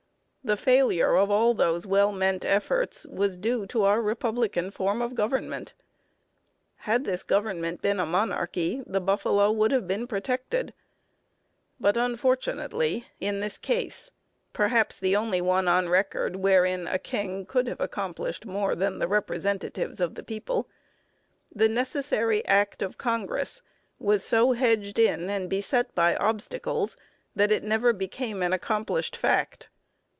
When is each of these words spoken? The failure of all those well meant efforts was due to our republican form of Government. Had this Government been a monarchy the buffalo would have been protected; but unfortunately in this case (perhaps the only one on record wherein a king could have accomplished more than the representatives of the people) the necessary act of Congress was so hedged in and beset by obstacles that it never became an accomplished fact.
The 0.43 0.57
failure 0.57 1.15
of 1.17 1.29
all 1.29 1.53
those 1.53 1.85
well 1.85 2.11
meant 2.11 2.43
efforts 2.43 3.05
was 3.05 3.37
due 3.37 3.67
to 3.67 3.83
our 3.83 4.01
republican 4.01 4.71
form 4.71 4.99
of 4.99 5.13
Government. 5.13 5.75
Had 6.77 7.05
this 7.05 7.21
Government 7.21 7.79
been 7.83 7.99
a 7.99 8.07
monarchy 8.07 8.81
the 8.87 8.99
buffalo 8.99 9.51
would 9.51 9.71
have 9.71 9.87
been 9.87 10.07
protected; 10.07 10.73
but 11.79 11.95
unfortunately 11.95 13.05
in 13.19 13.39
this 13.39 13.59
case 13.59 14.09
(perhaps 14.51 14.97
the 14.99 15.15
only 15.15 15.41
one 15.41 15.67
on 15.67 15.87
record 15.89 16.35
wherein 16.37 16.87
a 16.87 16.97
king 16.97 17.45
could 17.45 17.67
have 17.67 17.79
accomplished 17.79 18.47
more 18.47 18.73
than 18.73 18.97
the 18.97 19.07
representatives 19.07 19.99
of 19.99 20.15
the 20.15 20.23
people) 20.23 20.67
the 21.53 21.69
necessary 21.69 22.43
act 22.47 22.81
of 22.81 22.97
Congress 22.97 23.61
was 23.99 24.23
so 24.25 24.53
hedged 24.53 24.97
in 24.97 25.29
and 25.29 25.51
beset 25.51 25.93
by 25.93 26.15
obstacles 26.15 26.97
that 27.35 27.51
it 27.51 27.63
never 27.63 27.93
became 27.93 28.41
an 28.41 28.51
accomplished 28.51 29.15
fact. 29.15 29.69